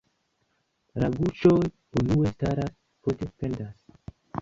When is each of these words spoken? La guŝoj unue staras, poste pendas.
La 1.03 1.09
guŝoj 1.17 1.53
unue 2.01 2.35
staras, 2.35 2.75
poste 3.05 3.33
pendas. 3.39 3.89